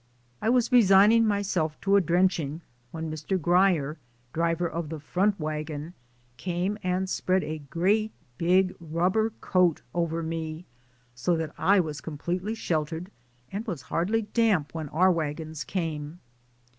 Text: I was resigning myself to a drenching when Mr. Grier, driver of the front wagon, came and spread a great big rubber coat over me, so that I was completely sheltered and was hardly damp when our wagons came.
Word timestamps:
I 0.41 0.49
was 0.49 0.71
resigning 0.71 1.27
myself 1.27 1.79
to 1.81 1.95
a 1.95 2.01
drenching 2.01 2.61
when 2.89 3.11
Mr. 3.11 3.39
Grier, 3.39 3.99
driver 4.33 4.67
of 4.67 4.89
the 4.89 4.99
front 4.99 5.39
wagon, 5.39 5.93
came 6.37 6.79
and 6.81 7.07
spread 7.07 7.43
a 7.43 7.59
great 7.59 8.11
big 8.39 8.73
rubber 8.79 9.29
coat 9.41 9.83
over 9.93 10.23
me, 10.23 10.65
so 11.13 11.37
that 11.37 11.53
I 11.55 11.79
was 11.79 12.01
completely 12.01 12.55
sheltered 12.55 13.11
and 13.51 13.67
was 13.67 13.83
hardly 13.93 14.23
damp 14.23 14.73
when 14.73 14.89
our 14.89 15.11
wagons 15.11 15.63
came. 15.63 16.19